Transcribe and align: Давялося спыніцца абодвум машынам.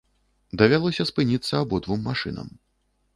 Давялося 0.61 1.05
спыніцца 1.09 1.53
абодвум 1.65 2.01
машынам. 2.09 2.47